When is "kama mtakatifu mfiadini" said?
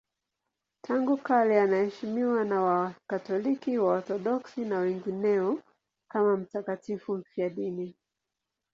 6.11-7.95